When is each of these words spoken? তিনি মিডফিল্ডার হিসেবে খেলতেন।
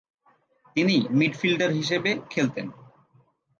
তিনি 0.75 0.95
মিডফিল্ডার 1.11 1.71
হিসেবে 1.71 2.11
খেলতেন। 2.29 2.67